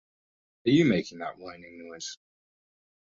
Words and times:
Are 0.65 0.71
you 0.71 0.85
making 0.85 1.19
that 1.19 1.37
whining 1.37 1.77
noise? 1.87 2.17